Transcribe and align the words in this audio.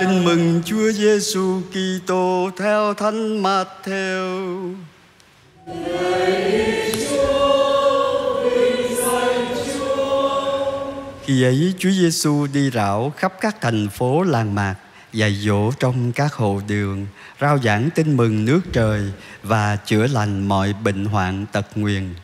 Tin 0.00 0.24
mừng 0.24 0.62
Chúa 0.64 0.92
Giêsu 0.92 1.60
Kitô 1.70 2.50
theo 2.58 2.94
Thánh 2.94 3.42
Matthew. 3.42 4.74
Khi 11.22 11.42
ấy 11.42 11.74
Chúa 11.78 11.90
Giêsu 11.90 12.46
đi 12.52 12.70
rảo 12.70 13.12
khắp 13.16 13.32
các 13.40 13.60
thành 13.60 13.88
phố 13.88 14.22
làng 14.22 14.54
mạc, 14.54 14.74
dạy 15.12 15.34
dỗ 15.34 15.72
trong 15.72 16.12
các 16.12 16.34
hồ 16.34 16.60
đường, 16.68 17.06
rao 17.40 17.58
giảng 17.58 17.90
tin 17.94 18.16
mừng 18.16 18.44
nước 18.44 18.60
trời 18.72 19.02
và 19.42 19.76
chữa 19.76 20.06
lành 20.06 20.48
mọi 20.48 20.74
bệnh 20.84 21.04
hoạn 21.04 21.46
tật 21.52 21.66
nguyền. 21.74 22.14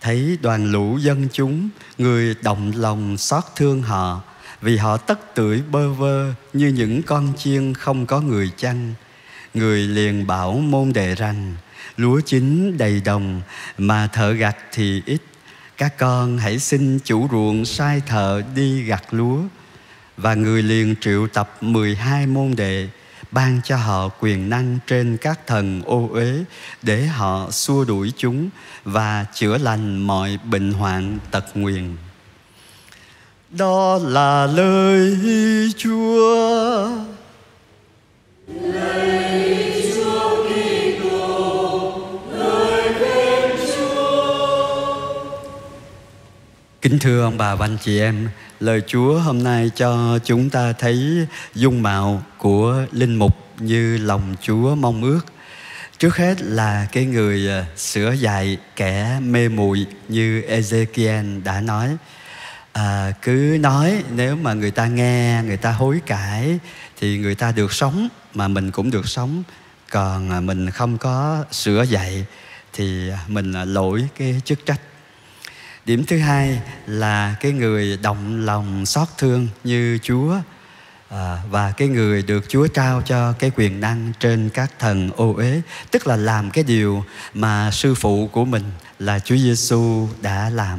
Thấy 0.00 0.38
đoàn 0.42 0.72
lũ 0.72 0.98
dân 0.98 1.28
chúng, 1.32 1.68
người 1.98 2.34
động 2.42 2.72
lòng 2.76 3.16
xót 3.16 3.44
thương 3.56 3.82
họ, 3.82 4.22
vì 4.60 4.76
họ 4.76 4.96
tất 4.96 5.34
tưởi 5.34 5.62
bơ 5.70 5.92
vơ 5.92 6.32
như 6.52 6.68
những 6.68 7.02
con 7.02 7.32
chiên 7.36 7.74
không 7.74 8.06
có 8.06 8.20
người 8.20 8.50
chăn. 8.56 8.94
Người 9.54 9.80
liền 9.80 10.26
bảo 10.26 10.52
môn 10.52 10.92
đệ 10.92 11.14
rằng, 11.14 11.54
lúa 11.96 12.20
chín 12.20 12.76
đầy 12.78 13.00
đồng 13.04 13.42
mà 13.78 14.06
thợ 14.06 14.32
gặt 14.32 14.56
thì 14.72 15.02
ít. 15.06 15.22
Các 15.76 15.98
con 15.98 16.38
hãy 16.38 16.58
xin 16.58 16.98
chủ 17.04 17.28
ruộng 17.30 17.64
sai 17.64 18.02
thợ 18.06 18.42
đi 18.54 18.82
gặt 18.82 19.04
lúa. 19.10 19.40
Và 20.16 20.34
người 20.34 20.62
liền 20.62 20.94
triệu 21.00 21.26
tập 21.26 21.56
12 21.60 22.26
môn 22.26 22.54
đệ, 22.56 22.88
ban 23.30 23.60
cho 23.64 23.76
họ 23.76 24.08
quyền 24.08 24.50
năng 24.50 24.78
trên 24.86 25.16
các 25.16 25.46
thần 25.46 25.82
ô 25.84 26.08
uế 26.12 26.44
để 26.82 27.06
họ 27.06 27.50
xua 27.50 27.84
đuổi 27.84 28.12
chúng 28.16 28.50
và 28.84 29.26
chữa 29.34 29.58
lành 29.58 30.06
mọi 30.06 30.38
bệnh 30.44 30.72
hoạn 30.72 31.18
tật 31.30 31.44
nguyền. 31.54 31.96
Đó 33.58 33.98
là 34.02 34.46
lời 34.46 35.18
Chúa. 35.76 36.88
Kính 46.82 46.98
thưa 46.98 47.22
ông 47.22 47.38
bà 47.38 47.54
và 47.54 47.66
anh 47.66 47.76
chị 47.82 48.00
em, 48.00 48.28
lời 48.60 48.82
Chúa 48.86 49.18
hôm 49.18 49.42
nay 49.42 49.70
cho 49.76 50.18
chúng 50.24 50.50
ta 50.50 50.72
thấy 50.72 51.26
dung 51.54 51.82
mạo 51.82 52.22
của 52.38 52.84
linh 52.92 53.16
mục 53.16 53.36
như 53.58 53.96
lòng 53.96 54.34
Chúa 54.42 54.74
mong 54.74 55.02
ước. 55.02 55.20
Trước 55.98 56.16
hết 56.16 56.42
là 56.42 56.86
cái 56.92 57.04
người 57.04 57.48
à, 57.48 57.66
sửa 57.76 58.12
dạy 58.12 58.58
kẻ 58.76 59.20
mê 59.22 59.48
muội 59.48 59.86
như 60.08 60.42
Ezekiel 60.48 61.42
đã 61.44 61.60
nói. 61.60 61.96
À, 62.72 63.12
cứ 63.22 63.58
nói 63.60 64.04
nếu 64.10 64.36
mà 64.36 64.54
người 64.54 64.70
ta 64.70 64.86
nghe, 64.86 65.42
người 65.42 65.56
ta 65.56 65.72
hối 65.72 66.00
cải 66.06 66.58
thì 67.00 67.18
người 67.18 67.34
ta 67.34 67.52
được 67.52 67.72
sống 67.72 68.08
mà 68.34 68.48
mình 68.48 68.70
cũng 68.70 68.90
được 68.90 69.08
sống. 69.08 69.42
Còn 69.90 70.30
à, 70.30 70.40
mình 70.40 70.70
không 70.70 70.98
có 70.98 71.44
sửa 71.50 71.82
dạy 71.82 72.26
thì 72.72 73.10
à, 73.10 73.18
mình 73.28 73.52
à, 73.52 73.64
lỗi 73.64 74.08
cái 74.16 74.40
chức 74.44 74.66
trách 74.66 74.80
điểm 75.84 76.04
thứ 76.06 76.18
hai 76.18 76.60
là 76.86 77.34
cái 77.40 77.52
người 77.52 77.98
động 78.02 78.44
lòng 78.44 78.86
xót 78.86 79.08
thương 79.18 79.48
như 79.64 79.98
chúa 80.02 80.36
à, 81.08 81.38
và 81.50 81.72
cái 81.72 81.88
người 81.88 82.22
được 82.22 82.44
chúa 82.48 82.66
trao 82.66 83.02
cho 83.02 83.32
cái 83.32 83.50
quyền 83.56 83.80
năng 83.80 84.12
trên 84.20 84.50
các 84.54 84.70
thần 84.78 85.10
ô 85.16 85.34
uế 85.36 85.60
tức 85.90 86.06
là 86.06 86.16
làm 86.16 86.50
cái 86.50 86.64
điều 86.64 87.04
mà 87.34 87.70
sư 87.70 87.94
phụ 87.94 88.28
của 88.32 88.44
mình 88.44 88.62
là 88.98 89.18
chúa 89.18 89.36
giêsu 89.36 90.08
đã 90.22 90.50
làm 90.50 90.78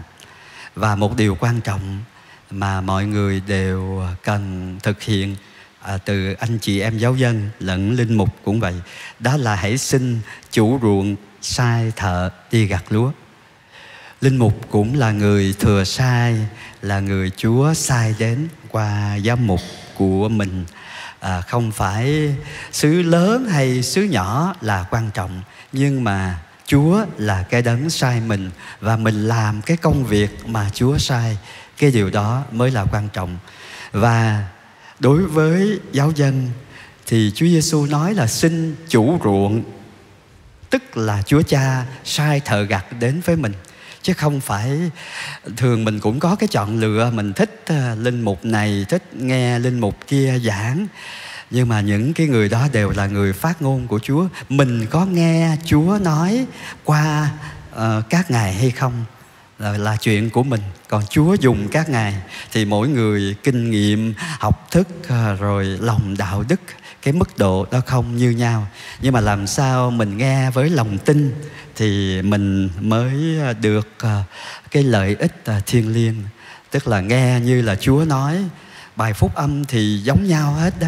và 0.76 0.96
một 0.96 1.18
điều 1.18 1.36
quan 1.40 1.62
trọng 1.62 2.04
mà 2.52 2.82
mọi 2.82 3.06
người 3.06 3.42
đều 3.48 4.04
cần 4.24 4.76
thực 4.84 5.02
hiện 5.02 5.36
à, 5.82 5.98
từ 5.98 6.34
anh 6.34 6.58
chị 6.60 6.80
em 6.80 6.98
giáo 6.98 7.16
dân 7.16 7.50
lẫn 7.60 7.92
linh 7.92 8.14
mục 8.14 8.30
cũng 8.44 8.60
vậy 8.60 8.74
đó 9.20 9.38
là 9.38 9.56
hãy 9.56 9.78
xin 9.78 10.20
chủ 10.52 10.80
ruộng 10.82 11.16
sai 11.42 11.92
thợ 11.96 12.30
đi 12.52 12.66
gặt 12.66 12.84
lúa. 12.90 13.12
Linh 14.22 14.38
mục 14.38 14.54
cũng 14.70 15.00
là 15.00 15.12
người 15.12 15.56
thừa 15.60 15.84
sai 15.84 16.36
là 16.82 17.00
người 17.00 17.32
chúa 17.38 17.74
sai 17.74 18.16
đến 18.20 18.48
qua 18.70 19.20
giám 19.26 19.48
mục 19.48 19.62
của 19.96 20.30
mình. 20.30 20.66
À, 21.20 21.42
không 21.42 21.72
phải 21.72 22.36
xứ 22.72 23.02
lớn 23.02 23.48
hay 23.50 23.84
xứ 23.84 24.04
nhỏ 24.04 24.56
là 24.62 24.86
quan 24.90 25.10
trọng 25.14 25.42
nhưng 25.72 26.04
mà 26.04 26.40
chúa 26.72 27.06
là 27.18 27.44
cái 27.50 27.62
đấng 27.62 27.90
sai 27.90 28.22
mình 28.22 28.50
và 28.80 28.98
mình 28.98 29.28
làm 29.28 29.62
cái 29.62 29.78
công 29.78 30.06
việc 30.06 30.30
mà 30.46 30.70
chúa 30.74 30.98
sai. 30.98 31.38
Cái 31.78 31.92
điều 31.92 32.10
đó 32.10 32.44
mới 32.52 32.72
là 32.72 32.86
quan 32.92 33.08
trọng. 33.14 33.38
Và 33.92 34.48
đối 35.00 35.22
với 35.22 35.80
giáo 35.92 36.12
dân 36.16 36.50
thì 37.06 37.32
Chúa 37.36 37.46
Giêsu 37.46 37.86
nói 37.86 38.14
là 38.14 38.28
xin 38.28 38.76
chủ 38.90 39.20
ruộng, 39.24 39.64
tức 40.70 40.98
là 40.98 41.22
Chúa 41.22 41.42
Cha 41.42 41.86
sai 42.04 42.40
thợ 42.40 42.64
gặt 42.64 42.86
đến 43.00 43.22
với 43.26 43.36
mình. 43.36 43.54
Chứ 44.02 44.14
không 44.14 44.42
phải 44.42 44.92
thường 45.58 45.86
mình 45.86 46.00
cũng 46.00 46.20
có 46.20 46.36
cái 46.36 46.48
chọn 46.48 46.80
lựa, 46.80 47.12
mình 47.14 47.34
thích 47.34 47.64
ờ, 47.68 47.96
linh 47.96 48.22
mục 48.22 48.46
này, 48.46 48.86
thích 48.90 49.04
nghe 49.14 49.60
linh 49.60 49.80
mục 49.80 50.08
kia 50.08 50.40
giảng 50.44 50.88
nhưng 51.52 51.70
mà 51.70 51.82
những 51.82 52.14
cái 52.14 52.28
người 52.28 52.50
đó 52.50 52.68
đều 52.72 52.90
là 52.90 53.08
người 53.08 53.34
phát 53.34 53.62
ngôn 53.62 53.88
của 53.88 54.00
Chúa. 54.00 54.28
Mình 54.50 54.86
có 54.90 55.06
nghe 55.06 55.58
Chúa 55.66 56.00
nói 56.02 56.46
qua 56.84 57.32
uh, 57.76 57.82
các 58.10 58.32
ngài 58.32 58.54
hay 58.54 58.72
không 58.72 59.06
là, 59.60 59.78
là 59.78 59.96
chuyện 60.02 60.30
của 60.30 60.44
mình. 60.44 60.62
Còn 60.90 61.04
Chúa 61.10 61.36
dùng 61.40 61.68
các 61.68 61.90
ngài 61.90 62.16
thì 62.52 62.66
mỗi 62.66 62.88
người 62.88 63.36
kinh 63.44 63.72
nghiệm 63.72 64.14
học 64.40 64.68
thức 64.72 64.88
uh, 65.04 65.40
rồi 65.40 65.66
lòng 65.66 66.16
đạo 66.18 66.44
đức 66.48 66.60
cái 67.02 67.14
mức 67.14 67.38
độ 67.38 67.66
đó 67.72 67.82
không 67.86 68.18
như 68.18 68.30
nhau. 68.30 68.68
Nhưng 69.02 69.14
mà 69.14 69.20
làm 69.22 69.48
sao 69.48 69.92
mình 69.92 70.18
nghe 70.18 70.50
với 70.50 70.70
lòng 70.70 70.98
tin 70.98 71.36
thì 71.76 72.22
mình 72.22 72.70
mới 72.80 73.14
được 73.62 73.88
ờ, 74.00 74.24
cái 74.72 74.84
lợi 74.84 75.16
ích 75.20 75.46
à, 75.46 75.62
thiêng 75.66 75.94
liêng. 75.94 76.16
Tức 76.72 76.88
là 76.88 77.02
nghe 77.02 77.40
như 77.40 77.62
là 77.62 77.76
chúa 77.76 78.06
nói 78.08 78.38
bài 78.96 79.14
phúc 79.14 79.36
âm 79.36 79.66
thì 79.66 79.98
giống 80.04 80.28
nhau 80.28 80.54
hết 80.54 80.74
đó 80.80 80.88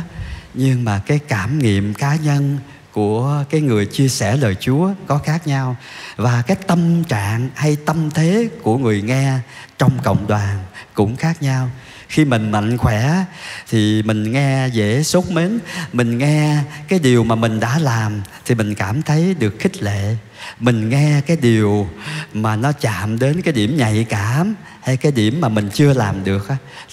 nhưng 0.54 0.86
mà 0.86 1.02
cái 1.06 1.20
cảm 1.28 1.60
nghiệm 1.60 1.94
cá 1.94 2.16
nhân 2.16 2.58
của 2.92 3.44
cái 3.50 3.62
người 3.62 3.86
chia 3.86 4.08
sẻ 4.08 4.38
lời 4.38 4.56
Chúa 4.60 4.94
có 5.08 5.18
khác 5.18 5.48
nhau. 5.48 5.76
Và 6.16 6.42
cái 6.48 6.58
tâm 6.68 7.04
trạng 7.04 7.50
hay 7.56 7.78
tâm 7.86 8.10
thế 8.14 8.50
của 8.62 8.78
người 8.78 9.02
nghe 9.02 9.40
trong 9.78 9.92
cộng 10.04 10.28
đoàn 10.28 10.58
cũng 10.94 11.16
khác 11.16 11.42
nhau. 11.42 11.70
Khi 12.08 12.26
mình 12.26 12.52
mạnh 12.52 12.78
khỏe 12.78 13.26
thì 13.70 14.04
mình 14.04 14.32
nghe 14.32 14.68
dễ 14.68 15.04
sốt 15.04 15.26
mến. 15.30 15.60
Mình 15.94 16.18
nghe 16.18 16.58
cái 16.88 17.00
điều 17.00 17.24
mà 17.24 17.36
mình 17.36 17.60
đã 17.60 17.80
làm 17.80 18.22
thì 18.46 18.56
mình 18.56 18.76
cảm 18.76 19.02
thấy 19.02 19.36
được 19.40 19.56
khích 19.60 19.84
lệ. 19.84 20.16
Mình 20.60 20.90
nghe 20.90 21.22
cái 21.22 21.38
điều 21.38 21.90
mà 22.34 22.56
nó 22.56 22.72
chạm 22.72 23.20
đến 23.20 23.42
cái 23.42 23.54
điểm 23.54 23.78
nhạy 23.78 24.06
cảm 24.10 24.56
hay 24.84 24.98
cái 24.98 25.12
điểm 25.12 25.42
mà 25.42 25.50
mình 25.50 25.70
chưa 25.74 25.94
làm 25.94 26.24
được 26.24 26.48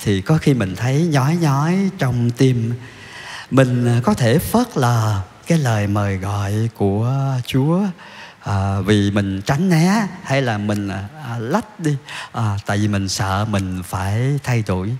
thì 0.04 0.20
có 0.20 0.38
khi 0.38 0.54
mình 0.54 0.76
thấy 0.76 1.06
nhói 1.10 1.36
nhói 1.36 1.90
trong 1.98 2.30
tim 2.30 2.74
mình 3.50 3.86
à, 3.86 4.00
có 4.04 4.14
thể 4.14 4.38
phớt 4.38 4.76
lờ 4.76 5.20
cái 5.46 5.58
lời 5.58 5.86
mời 5.86 6.16
gọi 6.16 6.52
của 6.76 7.14
chúa 7.46 7.82
à, 8.40 8.80
vì 8.80 9.10
mình 9.10 9.42
tránh 9.42 9.68
né 9.68 10.06
hay 10.22 10.42
là 10.42 10.58
mình 10.58 10.88
à, 10.88 11.08
à 11.28 11.38
lách 11.38 11.80
đi 11.80 11.96
à, 12.32 12.58
tại 12.66 12.78
vì 12.78 12.88
mình 12.88 13.08
sợ 13.08 13.46
mình 13.50 13.82
phải 13.84 14.38
thay 14.44 14.64
đổi. 14.66 14.96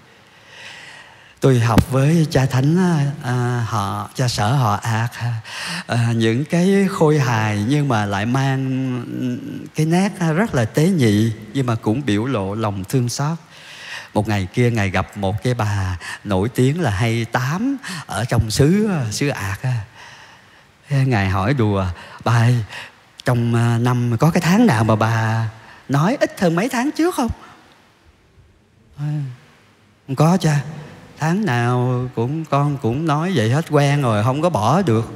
Tôi 1.41 1.61
học 1.61 1.91
với 1.91 2.27
cha 2.31 2.47
thánh 2.47 2.77
à, 3.23 3.67
họ 3.69 4.11
cha 4.15 4.29
sở 4.29 4.53
họ 4.53 4.75
ạc 4.75 5.11
à, 5.87 6.13
những 6.17 6.45
cái 6.45 6.87
khôi 6.91 7.19
hài 7.19 7.65
nhưng 7.69 7.89
mà 7.89 8.07
lại 8.07 8.27
mang 8.27 9.03
ừ, 9.21 9.39
cái 9.75 9.87
nét 9.87 10.13
à, 10.19 10.33
rất 10.33 10.55
là 10.55 10.65
tế 10.65 10.89
nhị 10.89 11.33
nhưng 11.55 11.67
mà 11.67 11.75
cũng 11.75 12.03
biểu 12.07 12.25
lộ 12.25 12.55
lòng 12.55 12.85
thương 12.89 13.09
xót 13.09 13.39
một 14.15 14.29
ngày 14.29 14.49
kia 14.55 14.71
ngài 14.71 14.91
gặp 14.91 15.17
một 15.17 15.43
cái 15.43 15.55
bà 15.55 15.99
nổi 16.25 16.49
tiếng 16.49 16.81
là 16.81 16.91
hay 16.91 17.25
tám 17.25 17.77
ở 18.07 18.25
trong 18.25 18.51
xứ 18.51 18.91
xứ 19.11 19.29
ạt 19.29 19.59
ngài 20.91 21.29
hỏi 21.29 21.55
đùa, 21.55 21.87
bà 22.25 22.33
ơi, 22.33 22.65
trong 23.25 23.55
à, 23.55 23.79
năm 23.79 24.17
có 24.21 24.31
cái 24.31 24.41
tháng 24.41 24.67
nào 24.67 24.85
mà 24.85 24.97
bà 24.97 25.49
nói 25.89 26.17
ít 26.21 26.41
hơn 26.41 26.57
mấy 26.57 26.69
tháng 26.69 26.91
trước 26.91 27.15
không? 27.15 27.31
Không 30.07 30.17
có 30.17 30.37
cha. 30.41 30.61
Tháng 31.19 31.45
nào 31.45 32.09
cũng 32.15 32.45
con 32.45 32.77
cũng 32.83 33.07
nói 33.07 33.33
vậy 33.35 33.51
hết 33.51 33.65
quen 33.71 34.03
rồi, 34.03 34.25
không 34.25 34.43
có 34.43 34.51
bỏ 34.51 34.83
được. 34.83 35.13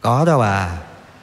Có 0.00 0.24
đâu 0.24 0.38
bà 0.38 0.70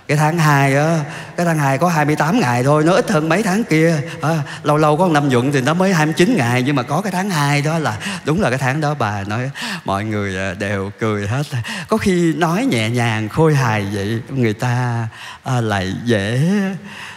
cái 0.09 0.17
tháng 0.17 0.37
2 0.37 0.75
á 0.75 1.03
cái 1.37 1.45
tháng 1.45 1.57
2 1.57 1.77
có 1.77 1.89
28 1.89 2.39
ngày 2.39 2.63
thôi 2.63 2.83
nó 2.83 2.93
ít 2.93 3.11
hơn 3.11 3.29
mấy 3.29 3.43
tháng 3.43 3.63
kia. 3.63 4.01
À, 4.21 4.43
lâu 4.63 4.77
lâu 4.77 4.97
có 4.97 5.07
năm 5.07 5.29
nhuận 5.29 5.51
thì 5.51 5.61
nó 5.61 5.73
mới 5.73 5.93
29 5.93 6.35
ngày 6.37 6.63
nhưng 6.63 6.75
mà 6.75 6.83
có 6.83 7.01
cái 7.01 7.11
tháng 7.11 7.29
2 7.29 7.61
đó 7.61 7.79
là 7.79 7.99
đúng 8.25 8.41
là 8.41 8.49
cái 8.49 8.59
tháng 8.59 8.81
đó 8.81 8.93
bà 8.99 9.23
nói 9.23 9.51
mọi 9.85 10.05
người 10.05 10.37
à, 10.37 10.53
đều 10.53 10.91
cười 10.99 11.27
hết. 11.27 11.43
Có 11.89 11.97
khi 11.97 12.33
nói 12.33 12.65
nhẹ 12.65 12.89
nhàng 12.89 13.29
khôi 13.29 13.55
hài 13.55 13.85
vậy 13.93 14.21
người 14.29 14.53
ta 14.53 15.07
à, 15.43 15.61
lại 15.61 15.93
dễ 16.03 16.41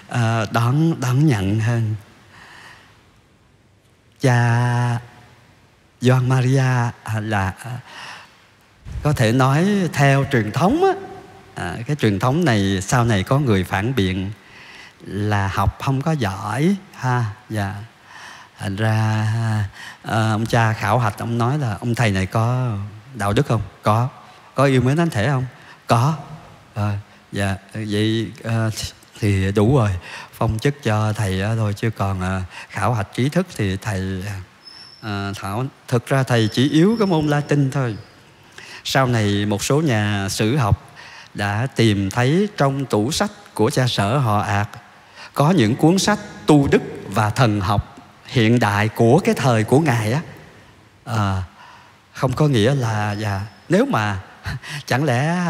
à, 0.09 0.45
đón 0.51 1.01
đón 1.01 1.27
nhận 1.27 1.61
hơn. 1.61 1.95
Cha 4.21 4.99
Gioan 6.01 6.29
Maria 6.29 6.59
à, 7.05 7.21
là 7.21 7.53
à, 7.65 7.71
có 9.03 9.13
thể 9.13 9.33
nói 9.33 9.67
theo 9.93 10.25
truyền 10.33 10.53
thống 10.53 10.85
á 10.85 10.93
à, 11.55 11.77
cái 11.87 11.97
truyền 11.97 12.19
thống 12.19 12.45
này 12.45 12.79
sau 12.83 13.05
này 13.05 13.23
có 13.23 13.39
người 13.39 13.65
phản 13.65 13.95
biện 13.95 14.31
là 15.07 15.49
học 15.49 15.79
không 15.83 16.03
có 16.03 16.13
giỏi 16.13 16.77
ha 16.95 17.25
dạ. 17.51 17.75
Thành 18.59 18.77
ra 18.77 19.27
à, 20.03 20.33
ông 20.33 20.47
cha 20.47 20.73
khảo 20.73 20.99
hạch 20.99 21.19
ông 21.19 21.39
nói 21.39 21.59
là 21.59 21.77
ông 21.81 21.95
thầy 21.95 22.11
này 22.11 22.27
có 22.27 22.77
đạo 23.15 23.33
đức 23.33 23.47
không? 23.47 23.63
Có. 23.83 24.09
Có 24.55 24.65
yêu 24.65 24.81
mến 24.81 24.97
thánh 24.97 25.11
thể 25.11 25.29
không? 25.29 25.45
Có. 25.87 26.15
À, 26.75 26.99
dạ 27.33 27.57
vậy 27.75 28.31
à, 28.45 28.69
thì 29.21 29.53
đủ 29.53 29.77
rồi. 29.79 29.91
Phong 30.33 30.59
chức 30.59 30.83
cho 30.83 31.13
thầy 31.13 31.43
thôi 31.57 31.75
chứ 31.77 31.91
còn 31.91 32.21
à, 32.21 32.43
khảo 32.69 32.95
hạch 32.95 33.15
trí 33.15 33.29
thức 33.29 33.47
thì 33.57 33.77
thầy 33.77 34.25
à, 35.01 35.33
thảo 35.37 35.65
thực 35.89 36.07
ra 36.07 36.23
thầy 36.23 36.49
chỉ 36.53 36.71
yếu 36.71 36.97
cái 36.99 37.07
môn 37.07 37.27
latin 37.27 37.71
thôi. 37.71 37.97
Sau 38.85 39.07
này 39.07 39.47
một 39.47 39.65
số 39.65 39.81
nhà 39.81 40.29
sử 40.31 40.57
học 40.57 40.92
đã 41.35 41.67
tìm 41.77 42.11
thấy 42.11 42.49
trong 42.57 42.87
tủ 42.87 43.13
sách 43.13 43.31
của 43.55 43.71
cha 43.71 43.87
sở 43.87 44.19
họ 44.19 44.41
ạt 44.41 44.69
có 45.35 45.51
những 45.51 45.77
cuốn 45.77 45.99
sách 45.99 46.19
tu 46.47 46.69
đức 46.69 46.83
và 47.09 47.31
thần 47.31 47.61
học 47.61 47.97
hiện 48.27 48.59
đại 48.59 48.89
của 48.89 49.21
cái 49.25 49.35
thời 49.35 49.65
của 49.65 49.81
ngài 49.81 50.13
á. 50.13 50.21
À, 51.05 51.43
không 52.13 52.33
có 52.33 52.49
nghĩa 52.49 52.75
là 52.75 53.13
dạ, 53.13 53.41
nếu 53.69 53.87
mà 53.87 54.21
chẳng 54.87 55.05
lẽ 55.05 55.47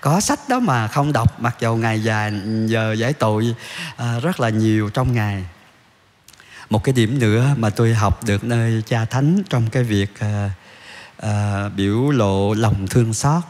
có 0.00 0.20
sách 0.20 0.40
đó 0.48 0.60
mà 0.60 0.88
không 0.88 1.12
đọc 1.12 1.40
mặc 1.40 1.56
dầu 1.60 1.76
ngày 1.76 2.02
dài 2.02 2.32
giờ 2.66 2.92
giải 2.92 3.12
tội 3.12 3.54
à, 3.96 4.20
rất 4.22 4.40
là 4.40 4.48
nhiều 4.48 4.90
trong 4.90 5.12
ngày 5.12 5.44
một 6.70 6.84
cái 6.84 6.92
điểm 6.92 7.18
nữa 7.18 7.54
mà 7.56 7.70
tôi 7.70 7.94
học 7.94 8.24
được 8.24 8.44
nơi 8.44 8.82
cha 8.86 9.04
thánh 9.04 9.42
trong 9.48 9.70
cái 9.70 9.82
việc 9.82 10.20
à, 10.20 10.50
à, 11.16 11.68
biểu 11.68 12.10
lộ 12.10 12.54
lòng 12.54 12.86
thương 12.88 13.14
xót 13.14 13.42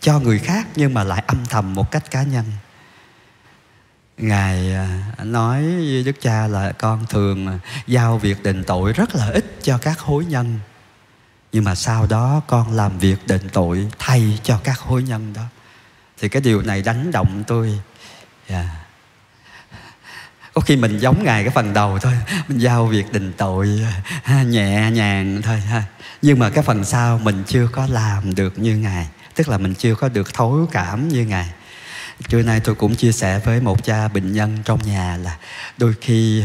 cho 0.00 0.18
người 0.18 0.38
khác 0.38 0.66
nhưng 0.76 0.94
mà 0.94 1.04
lại 1.04 1.24
âm 1.26 1.46
thầm 1.46 1.74
một 1.74 1.90
cách 1.90 2.10
cá 2.10 2.22
nhân. 2.22 2.44
Ngài 4.18 4.74
à, 4.74 5.02
nói 5.24 5.62
với 5.62 6.02
đức 6.02 6.20
cha 6.20 6.46
là 6.46 6.72
con 6.72 7.06
thường 7.06 7.46
à, 7.46 7.58
giao 7.86 8.18
việc 8.18 8.42
đền 8.42 8.64
tội 8.64 8.92
rất 8.92 9.14
là 9.14 9.30
ít 9.30 9.58
cho 9.62 9.78
các 9.78 10.00
hối 10.00 10.24
nhân. 10.24 10.58
Nhưng 11.52 11.64
mà 11.64 11.74
sau 11.74 12.06
đó 12.06 12.42
con 12.46 12.72
làm 12.72 12.98
việc 12.98 13.26
đền 13.26 13.48
tội 13.52 13.88
thay 13.98 14.38
cho 14.42 14.60
các 14.64 14.78
hối 14.78 15.02
nhân 15.02 15.32
đó. 15.32 15.42
Thì 16.18 16.28
cái 16.28 16.42
điều 16.42 16.62
này 16.62 16.82
đánh 16.82 17.12
động 17.12 17.44
tôi. 17.46 17.80
Yeah. 18.46 18.66
Có 20.54 20.60
khi 20.60 20.76
mình 20.76 20.98
giống 20.98 21.24
ngài 21.24 21.44
cái 21.44 21.52
phần 21.54 21.72
đầu 21.72 21.98
thôi, 21.98 22.12
mình 22.48 22.58
giao 22.58 22.86
việc 22.86 23.12
đền 23.12 23.32
tội 23.36 23.86
à, 24.24 24.42
nhẹ 24.42 24.90
nhàng 24.90 25.42
thôi 25.42 25.60
ha. 25.60 25.84
Nhưng 26.22 26.38
mà 26.38 26.50
cái 26.50 26.64
phần 26.64 26.84
sau 26.84 27.18
mình 27.18 27.44
chưa 27.46 27.68
có 27.72 27.86
làm 27.86 28.34
được 28.34 28.58
như 28.58 28.76
ngài 28.76 29.06
tức 29.36 29.48
là 29.48 29.58
mình 29.58 29.74
chưa 29.74 29.94
có 29.94 30.08
được 30.08 30.34
thấu 30.34 30.68
cảm 30.72 31.08
như 31.08 31.24
ngài. 31.24 31.48
Trưa 32.28 32.42
nay 32.42 32.60
tôi 32.60 32.74
cũng 32.74 32.94
chia 32.94 33.12
sẻ 33.12 33.40
với 33.44 33.60
một 33.60 33.84
cha 33.84 34.08
bệnh 34.08 34.32
nhân 34.32 34.58
trong 34.64 34.80
nhà 34.82 35.16
là 35.16 35.38
đôi 35.78 35.94
khi 36.00 36.42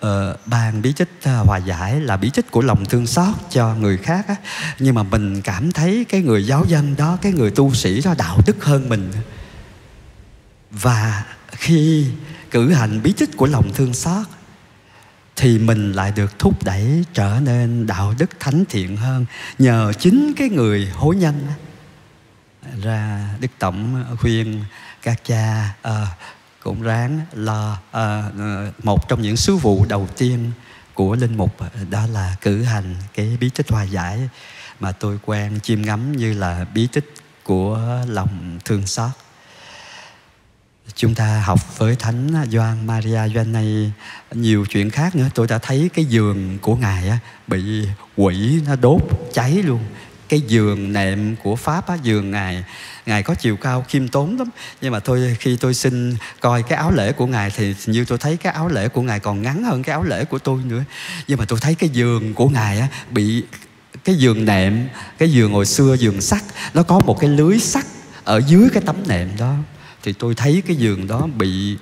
uh, 0.00 0.08
ban 0.46 0.82
bí 0.82 0.92
tích 0.92 1.10
uh, 1.18 1.24
ờ, 1.24 1.42
hòa 1.42 1.58
giải 1.58 2.00
là 2.00 2.16
bí 2.16 2.30
tích 2.34 2.50
của 2.50 2.62
lòng 2.62 2.84
thương 2.84 3.06
xót 3.06 3.34
cho 3.50 3.74
người 3.74 3.96
khác 3.96 4.28
á. 4.28 4.36
nhưng 4.78 4.94
mà 4.94 5.02
mình 5.02 5.42
cảm 5.42 5.72
thấy 5.72 6.06
cái 6.08 6.22
người 6.22 6.46
giáo 6.46 6.64
dân 6.68 6.96
đó 6.96 7.18
cái 7.22 7.32
người 7.32 7.50
tu 7.50 7.74
sĩ 7.74 8.00
đó 8.00 8.14
đạo 8.18 8.40
đức 8.46 8.64
hơn 8.64 8.88
mình. 8.88 9.12
Và 10.70 11.24
khi 11.50 12.06
cử 12.50 12.72
hành 12.72 13.02
bí 13.02 13.12
tích 13.12 13.30
của 13.36 13.46
lòng 13.46 13.72
thương 13.74 13.94
xót 13.94 14.26
thì 15.36 15.58
mình 15.58 15.92
lại 15.92 16.12
được 16.16 16.38
thúc 16.38 16.64
đẩy 16.64 17.04
trở 17.14 17.40
nên 17.42 17.86
đạo 17.86 18.14
đức 18.18 18.30
thánh 18.40 18.64
thiện 18.68 18.96
hơn 18.96 19.26
nhờ 19.58 19.92
chính 19.98 20.32
cái 20.36 20.48
người 20.48 20.90
hối 20.94 21.16
nhân 21.16 21.46
ra 22.82 23.28
đức 23.40 23.50
tổng 23.58 24.04
khuyên 24.20 24.64
các 25.02 25.24
cha 25.24 25.74
à, 25.82 26.06
cũng 26.62 26.82
ráng 26.82 27.20
là 27.32 27.72
à, 27.72 27.78
ờ, 27.92 28.30
ờ, 28.38 28.72
một 28.82 29.08
trong 29.08 29.22
những 29.22 29.36
sứ 29.36 29.56
vụ 29.56 29.86
đầu 29.88 30.08
tiên 30.16 30.52
của 30.94 31.14
linh 31.16 31.36
mục 31.36 31.56
đó 31.90 32.06
là 32.12 32.36
cử 32.40 32.62
hành 32.62 32.94
cái 33.14 33.36
bí 33.40 33.50
tích 33.54 33.70
hòa 33.70 33.82
giải 33.82 34.28
mà 34.80 34.92
tôi 34.92 35.18
quen 35.24 35.60
chiêm 35.62 35.82
ngắm 35.82 36.16
như 36.16 36.32
là 36.32 36.66
bí 36.74 36.86
tích 36.86 37.14
của 37.42 37.98
lòng 38.08 38.58
thương 38.64 38.86
xót. 38.86 39.10
Chúng 40.94 41.14
ta 41.14 41.42
học 41.46 41.78
với 41.78 41.96
thánh 41.96 42.46
Gioan 42.50 42.86
Maria 42.86 43.28
Vianney 43.28 43.90
nhiều 44.32 44.66
chuyện 44.70 44.90
khác 44.90 45.16
nữa. 45.16 45.28
Tôi 45.34 45.46
đã 45.46 45.58
thấy 45.58 45.90
cái 45.94 46.04
giường 46.04 46.58
của 46.58 46.76
ngài 46.76 47.08
á, 47.08 47.18
bị 47.46 47.88
quỷ 48.16 48.60
nó 48.66 48.76
đốt 48.76 49.02
cháy 49.32 49.52
luôn 49.52 49.80
cái 50.28 50.40
giường 50.40 50.92
nệm 50.92 51.36
của 51.36 51.56
pháp 51.56 51.88
á, 51.88 51.96
giường 52.02 52.30
ngài 52.30 52.64
ngài 53.06 53.22
có 53.22 53.34
chiều 53.34 53.56
cao 53.56 53.84
khiêm 53.88 54.08
tốn 54.08 54.38
lắm. 54.38 54.48
Nhưng 54.80 54.92
mà 54.92 55.00
tôi 55.00 55.36
khi 55.40 55.56
tôi 55.60 55.74
xin 55.74 56.16
coi 56.40 56.62
cái 56.62 56.78
áo 56.78 56.90
lễ 56.90 57.12
của 57.12 57.26
ngài 57.26 57.50
thì 57.50 57.74
như 57.86 58.04
tôi 58.04 58.18
thấy 58.18 58.36
cái 58.36 58.52
áo 58.52 58.68
lễ 58.68 58.88
của 58.88 59.02
ngài 59.02 59.20
còn 59.20 59.42
ngắn 59.42 59.64
hơn 59.64 59.82
cái 59.82 59.92
áo 59.92 60.04
lễ 60.04 60.24
của 60.24 60.38
tôi 60.38 60.62
nữa. 60.64 60.84
Nhưng 61.28 61.38
mà 61.38 61.44
tôi 61.44 61.58
thấy 61.62 61.74
cái 61.74 61.88
giường 61.88 62.34
của 62.34 62.48
ngài 62.48 62.78
á, 62.78 62.88
bị 63.10 63.44
cái 64.04 64.14
giường 64.14 64.44
nệm 64.44 64.88
cái 65.18 65.32
giường 65.32 65.52
hồi 65.52 65.66
xưa 65.66 65.96
giường 65.98 66.20
sắt 66.20 66.42
nó 66.74 66.82
có 66.82 67.00
một 67.00 67.20
cái 67.20 67.30
lưới 67.30 67.58
sắt 67.58 67.84
ở 68.24 68.40
dưới 68.46 68.68
cái 68.74 68.82
tấm 68.86 68.96
nệm 69.08 69.28
đó. 69.38 69.54
Thì 70.02 70.12
tôi 70.12 70.34
thấy 70.34 70.62
cái 70.66 70.76
giường 70.76 71.06
đó 71.06 71.28
bị 71.36 71.78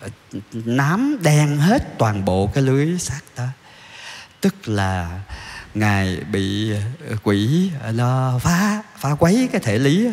ờ, 0.00 0.08
nám 0.52 1.16
đen 1.22 1.56
hết 1.56 1.98
toàn 1.98 2.24
bộ 2.24 2.50
cái 2.54 2.62
lưới 2.62 2.98
sắt 2.98 3.22
đó. 3.36 3.46
Tức 4.40 4.68
là 4.68 5.20
ngài 5.74 6.16
bị 6.32 6.72
ờ, 7.08 7.16
quỷ 7.22 7.70
ờ, 7.82 7.92
nó 7.92 8.38
phá 8.42 8.82
phá 8.98 9.14
quấy 9.14 9.48
cái 9.52 9.60
thể 9.60 9.78
lý 9.78 10.08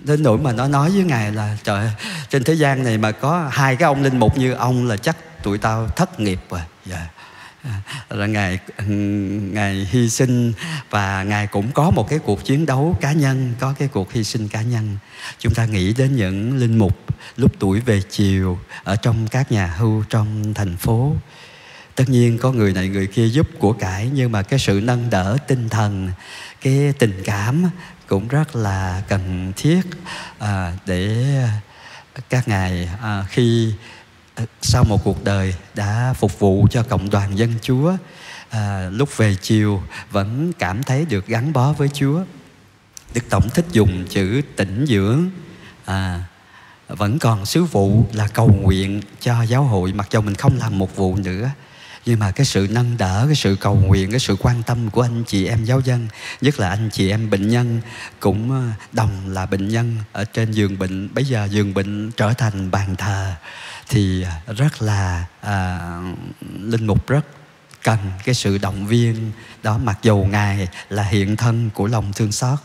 đến 0.00 0.22
nỗi 0.22 0.38
mà 0.38 0.52
nó 0.52 0.68
nói 0.68 0.90
với 0.90 1.04
ngài 1.04 1.32
là, 1.32 1.56
trời 1.64 1.90
trên 2.28 2.44
thế 2.44 2.54
gian 2.54 2.84
này 2.84 2.98
mà 2.98 3.12
có 3.12 3.48
hai 3.52 3.76
cái 3.76 3.86
ông 3.86 4.02
linh 4.02 4.18
mục 4.18 4.38
như 4.38 4.52
ông 4.52 4.86
là 4.86 4.96
chắc 4.96 5.16
tụi 5.42 5.58
tao 5.58 5.88
thất 5.88 6.20
nghiệp 6.20 6.40
rồi. 6.50 6.60
Dạ. 6.86 7.08
Ờ, 8.08 8.16
là 8.16 8.26
ngài 8.26 8.58
ừ, 8.76 8.84
ngài 9.52 9.88
hy 9.90 10.08
sinh 10.08 10.52
và 10.90 11.22
ngài 11.22 11.46
cũng 11.46 11.72
có 11.72 11.90
một 11.90 12.08
cái 12.08 12.18
cuộc 12.18 12.44
chiến 12.44 12.66
đấu 12.66 12.96
cá 13.00 13.12
nhân, 13.12 13.54
có 13.60 13.74
cái 13.78 13.88
cuộc 13.88 14.12
hy 14.12 14.24
sinh 14.24 14.48
cá 14.48 14.62
nhân. 14.62 14.98
Chúng 15.38 15.54
ta 15.54 15.64
nghĩ 15.66 15.92
đến 15.92 16.16
những 16.16 16.56
linh 16.56 16.78
mục 16.78 16.98
lúc 17.36 17.52
tuổi 17.58 17.80
về 17.80 18.02
chiều 18.10 18.58
ở 18.84 18.96
trong 18.96 19.28
các 19.28 19.52
nhà 19.52 19.66
hưu 19.66 20.04
trong 20.08 20.54
thành 20.54 20.76
phố 20.76 21.12
tất 21.94 22.08
nhiên 22.08 22.38
có 22.38 22.52
người 22.52 22.72
này 22.72 22.88
người 22.88 23.06
kia 23.06 23.28
giúp 23.28 23.48
của 23.58 23.72
cải 23.72 24.10
nhưng 24.14 24.32
mà 24.32 24.42
cái 24.42 24.58
sự 24.58 24.80
nâng 24.82 25.10
đỡ 25.10 25.36
tinh 25.48 25.68
thần 25.68 26.10
cái 26.60 26.92
tình 26.98 27.22
cảm 27.24 27.64
cũng 28.06 28.28
rất 28.28 28.56
là 28.56 29.02
cần 29.08 29.52
thiết 29.56 29.80
à, 30.38 30.72
để 30.86 31.24
các 32.30 32.48
ngài 32.48 32.88
à, 33.02 33.24
khi 33.30 33.72
à, 34.34 34.44
sau 34.62 34.84
một 34.84 35.04
cuộc 35.04 35.24
đời 35.24 35.54
đã 35.74 36.14
phục 36.18 36.38
vụ 36.38 36.66
cho 36.70 36.82
cộng 36.82 37.10
đoàn 37.10 37.38
dân 37.38 37.54
chúa 37.62 37.96
à, 38.54 38.88
lúc 38.92 39.16
về 39.16 39.36
chiều 39.42 39.82
vẫn 40.10 40.52
cảm 40.58 40.82
thấy 40.82 41.04
được 41.04 41.26
gắn 41.26 41.52
bó 41.52 41.72
với 41.72 41.88
chúa. 41.88 42.24
Đức 43.14 43.20
tổng 43.30 43.48
thích 43.54 43.64
dùng 43.72 44.04
chữ 44.08 44.42
tĩnh 44.56 44.84
dưỡng 44.88 45.30
à, 45.84 46.24
vẫn 46.88 47.18
còn 47.18 47.46
sứ 47.46 47.64
vụ 47.64 48.04
là 48.12 48.28
cầu 48.28 48.48
nguyện 48.48 49.02
cho 49.20 49.42
giáo 49.42 49.62
hội 49.64 49.92
mặc 49.92 50.08
dù 50.10 50.20
mình 50.20 50.34
không 50.34 50.58
làm 50.58 50.78
một 50.78 50.96
vụ 50.96 51.16
nữa 51.16 51.50
nhưng 52.06 52.18
mà 52.18 52.30
cái 52.30 52.46
sự 52.46 52.66
nâng 52.70 52.98
đỡ 52.98 53.24
cái 53.26 53.36
sự 53.36 53.56
cầu 53.60 53.74
nguyện 53.74 54.10
cái 54.10 54.20
sự 54.20 54.36
quan 54.40 54.62
tâm 54.62 54.90
của 54.90 55.02
anh 55.02 55.24
chị 55.26 55.46
em 55.46 55.64
giáo 55.64 55.80
dân 55.80 56.08
nhất 56.40 56.60
là 56.60 56.68
anh 56.68 56.90
chị 56.92 57.10
em 57.10 57.30
bệnh 57.30 57.48
nhân 57.48 57.80
cũng 58.20 58.50
ờ, 58.50 58.84
đồng 58.92 59.10
là 59.28 59.46
bệnh 59.46 59.68
nhân 59.68 59.96
ở 60.12 60.24
trên 60.24 60.52
giường 60.52 60.78
bệnh 60.78 61.14
bây 61.14 61.24
giờ 61.24 61.48
giường 61.50 61.74
bệnh 61.74 62.10
trở 62.10 62.32
thành 62.32 62.70
bàn 62.70 62.96
thờ 62.96 63.34
thì 63.88 64.24
rất 64.46 64.82
là 64.82 65.24
à, 65.40 65.78
linh 66.60 66.86
mục 66.86 67.08
rất 67.08 67.26
cần 67.84 67.98
cái 68.24 68.34
sự 68.34 68.58
động 68.58 68.86
viên 68.86 69.32
đó. 69.62 69.78
Mặc 69.78 69.98
dù 70.02 70.16
ngài 70.30 70.68
là 70.88 71.02
hiện 71.02 71.36
thân 71.36 71.70
của 71.74 71.86
lòng 71.86 72.12
thương 72.12 72.32
xót 72.32 72.58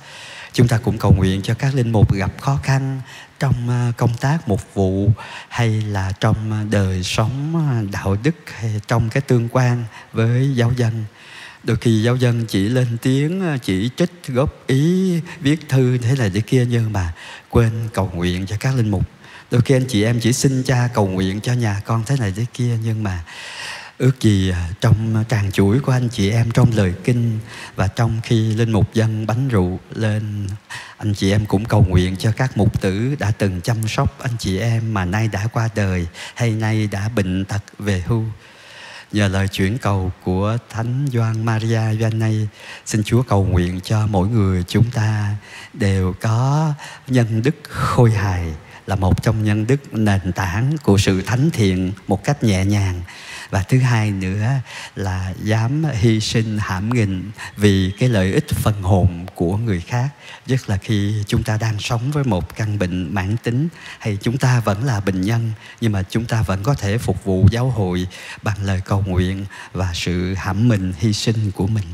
chúng 0.53 0.67
ta 0.67 0.77
cũng 0.77 0.97
cầu 0.97 1.13
nguyện 1.13 1.41
cho 1.41 1.53
các 1.53 1.75
linh 1.75 1.91
mục 1.91 2.13
gặp 2.13 2.31
khó 2.41 2.59
khăn 2.63 3.01
trong 3.39 3.69
à, 3.69 3.91
công 3.97 4.13
tác 4.21 4.47
mục 4.47 4.61
vụ 4.73 5.11
hay 5.49 5.81
là 5.81 6.11
trong 6.19 6.51
à, 6.51 6.65
đời 6.71 7.03
sống 7.03 7.55
à, 7.69 7.81
đạo 7.91 8.17
đức 8.23 8.35
hay 8.45 8.81
trong 8.87 9.09
cái 9.09 9.21
tương 9.21 9.49
quan 9.51 9.83
với 10.13 10.55
giáo 10.55 10.71
dân. 10.77 11.05
Đôi 11.63 11.77
khi 11.77 12.03
giáo 12.03 12.15
dân 12.15 12.45
chỉ 12.45 12.69
lên 12.69 12.97
tiếng 13.01 13.57
chỉ 13.61 13.89
trích 13.97 14.11
góp 14.27 14.67
ý, 14.67 15.19
viết 15.39 15.69
thư 15.69 15.97
thế 15.97 16.15
này 16.15 16.31
thế 16.33 16.41
kia 16.41 16.65
nhưng 16.69 16.93
mà 16.93 17.13
quên 17.49 17.71
cầu 17.93 18.11
nguyện 18.13 18.45
cho 18.45 18.55
các 18.59 18.75
linh 18.75 18.91
mục. 18.91 19.03
Đôi 19.51 19.61
khi 19.61 19.75
anh 19.75 19.85
chị 19.87 20.03
em 20.03 20.19
chỉ 20.19 20.33
xin 20.33 20.63
cha 20.63 20.89
cầu 20.93 21.07
nguyện 21.07 21.41
cho 21.41 21.53
nhà 21.53 21.81
con 21.85 22.03
thế 22.05 22.15
này 22.19 22.33
thế 22.35 22.45
kia 22.53 22.77
nhưng 22.83 23.03
mà 23.03 23.23
ước 23.99 24.21
gì 24.21 24.49
à, 24.49 24.69
trong 24.81 25.23
tràng 25.29 25.51
chuỗi 25.51 25.79
của 25.79 25.91
anh 25.91 26.09
chị 26.09 26.29
em 26.29 26.51
trong 26.51 26.71
lời 26.75 26.93
kinh 27.03 27.39
và 27.75 27.87
trong 27.87 28.21
khi 28.23 28.53
linh 28.53 28.71
mục 28.71 28.93
dân 28.93 29.27
bánh 29.27 29.47
rượu 29.47 29.79
lên 29.95 30.47
anh 30.97 31.13
chị 31.13 31.31
em 31.31 31.45
cũng 31.45 31.65
cầu 31.65 31.85
nguyện 31.89 32.15
cho 32.17 32.31
các 32.31 32.57
mục 32.57 32.81
tử 32.81 33.15
đã 33.19 33.31
từng 33.37 33.61
chăm 33.61 33.87
sóc 33.87 34.19
anh 34.19 34.37
chị 34.39 34.59
em 34.59 34.93
mà 34.93 35.05
nay 35.05 35.27
đã 35.27 35.47
qua 35.53 35.69
đời 35.75 36.07
hay 36.35 36.51
nay 36.51 36.87
đã 36.91 37.09
bệnh 37.09 37.45
tật 37.45 37.63
về 37.79 38.03
hưu. 38.07 38.23
Nhờ 39.11 39.27
lời 39.27 39.47
chuyển 39.47 39.77
cầu 39.77 40.11
của 40.23 40.57
Thánh 40.69 41.07
Gioan 41.13 41.45
Maria 41.45 41.95
Vianney, 41.97 42.47
xin 42.85 43.03
Chúa 43.03 43.23
cầu 43.23 43.45
nguyện 43.45 43.79
cho 43.83 44.07
mỗi 44.07 44.27
người 44.27 44.63
chúng 44.67 44.91
ta 44.91 45.35
đều 45.73 46.13
có 46.21 46.73
nhân 47.07 47.41
đức 47.41 47.55
khôi 47.63 48.11
hài 48.11 48.45
là 48.87 48.95
một 48.95 49.23
trong 49.23 49.43
nhân 49.43 49.67
đức 49.67 49.93
nền 49.93 50.31
tảng 50.31 50.75
của 50.83 50.97
sự 50.97 51.21
thánh 51.21 51.49
thiện 51.51 51.91
một 52.07 52.23
cách 52.23 52.43
nhẹ 52.43 52.65
nhàng 52.65 53.01
và 53.49 53.63
thứ 53.63 53.79
hai 53.79 54.11
nữa 54.11 54.47
là 54.95 55.33
dám 55.43 55.83
hy 55.93 56.19
sinh 56.19 56.57
hãm 56.57 56.89
nghìn 56.89 57.31
vì 57.57 57.91
cái 57.99 58.09
lợi 58.09 58.33
ích 58.33 58.49
phần 58.49 58.81
hồn 58.81 59.25
của 59.35 59.57
người 59.57 59.81
khác. 59.81 60.09
Nhất 60.47 60.69
là 60.69 60.77
khi 60.77 61.23
chúng 61.27 61.43
ta 61.43 61.57
đang 61.57 61.79
sống 61.79 62.11
với 62.11 62.23
một 62.23 62.55
căn 62.55 62.79
bệnh 62.79 63.13
mãn 63.13 63.37
tính, 63.37 63.67
hay 63.99 64.17
chúng 64.21 64.37
ta 64.37 64.59
vẫn 64.59 64.83
là 64.83 64.99
bệnh 64.99 65.21
nhân, 65.21 65.51
nhưng 65.81 65.91
mà 65.91 66.03
chúng 66.03 66.25
ta 66.25 66.41
vẫn 66.41 66.63
có 66.63 66.73
thể 66.73 66.97
phục 66.97 67.23
vụ 67.23 67.47
giáo 67.51 67.69
hội 67.69 68.07
bằng 68.43 68.57
lời 68.63 68.81
cầu 68.85 69.03
nguyện 69.07 69.45
và 69.73 69.91
sự 69.93 70.33
hãm 70.33 70.67
mình 70.67 70.93
hy 70.99 71.13
sinh 71.13 71.51
của 71.51 71.67
mình. 71.67 71.85